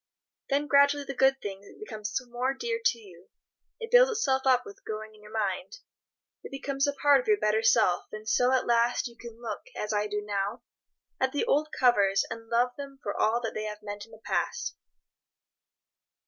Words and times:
Then 0.49 0.65
gradually 0.65 1.03
the 1.03 1.13
good 1.13 1.39
thing 1.43 1.77
becomes 1.79 2.19
more 2.27 2.55
dear 2.55 2.81
to 2.83 2.97
you; 2.97 3.27
it 3.79 3.91
builds 3.91 4.09
itself 4.09 4.47
up 4.47 4.65
with 4.65 4.79
your 4.87 4.97
growing 4.97 5.21
mind; 5.31 5.77
it 6.41 6.49
becomes 6.49 6.87
a 6.87 6.93
part 6.93 7.21
of 7.21 7.27
your 7.27 7.37
better 7.37 7.61
self, 7.61 8.05
and 8.11 8.27
so, 8.27 8.51
at 8.51 8.65
last, 8.65 9.07
you 9.07 9.15
can 9.15 9.39
look, 9.39 9.61
as 9.77 9.93
I 9.93 10.07
do 10.07 10.23
now, 10.25 10.63
at 11.19 11.33
the 11.33 11.45
old 11.45 11.67
covers 11.71 12.25
and 12.31 12.49
love 12.49 12.71
them 12.77 12.97
for 13.03 13.15
all 13.15 13.41
that 13.41 13.53
they 13.53 13.65
have 13.65 13.83
meant 13.83 14.05
in 14.07 14.11
the 14.11 14.17
past. 14.25 14.75